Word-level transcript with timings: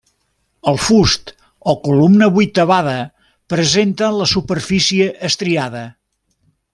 El 0.69 0.77
fust 0.85 1.29
o 1.73 1.75
columna 1.83 2.29
vuitavada 2.39 2.97
presenta 3.55 4.09
la 4.21 4.31
superfície 4.35 5.11
estriada. 5.31 5.85